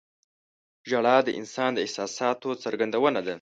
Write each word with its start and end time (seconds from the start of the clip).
•ژړا 0.89 1.17
د 1.27 1.29
انسان 1.39 1.69
د 1.73 1.77
احساساتو 1.85 2.49
څرګندونه 2.63 3.19
ده. 3.25 3.29